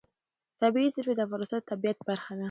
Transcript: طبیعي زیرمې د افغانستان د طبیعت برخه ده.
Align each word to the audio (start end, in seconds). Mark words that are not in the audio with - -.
طبیعي 0.59 0.89
زیرمې 0.95 1.13
د 1.15 1.19
افغانستان 1.27 1.59
د 1.61 1.65
طبیعت 1.71 1.99
برخه 2.09 2.31
ده. 2.37 2.39